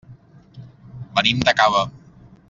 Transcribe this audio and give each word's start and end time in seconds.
Venim 1.19 1.45
de 1.49 1.53
Cava. 1.63 1.85